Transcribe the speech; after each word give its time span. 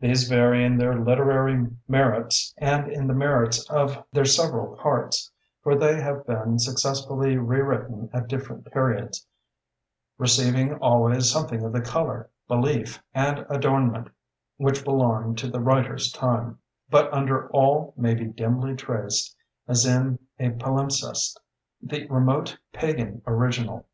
These 0.00 0.28
vary 0.28 0.66
in 0.66 0.76
their 0.76 1.00
literary 1.02 1.66
merits 1.88 2.52
and 2.58 2.92
in 2.92 3.06
the 3.06 3.14
merits 3.14 3.64
of 3.70 4.04
their 4.12 4.26
several 4.26 4.76
parts, 4.76 5.32
for 5.62 5.74
they 5.74 5.98
have 5.98 6.26
been 6.26 6.58
successively 6.58 7.38
rewritten 7.38 8.10
at 8.12 8.28
different 8.28 8.70
periods, 8.70 9.26
receiving 10.18 10.74
always 10.74 11.30
something 11.30 11.62
of 11.64 11.72
the 11.72 11.80
color, 11.80 12.28
belief, 12.46 13.02
and 13.14 13.46
adornment 13.48 14.08
which 14.58 14.84
belonged 14.84 15.38
to 15.38 15.48
the 15.48 15.60
writer's 15.62 16.12
time; 16.12 16.58
but 16.90 17.10
under 17.10 17.48
all 17.48 17.94
may 17.96 18.12
be 18.12 18.26
dimly 18.26 18.74
traced, 18.76 19.34
as 19.66 19.86
in 19.86 20.18
a 20.38 20.50
palimpsest, 20.50 21.40
the 21.82 22.06
remote 22.08 22.58
pagan 22.74 23.22
original. 23.26 23.84